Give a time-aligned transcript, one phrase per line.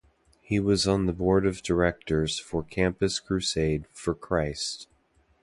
[0.41, 4.87] He was on the Board of Directors for Campus Crusade for Christ.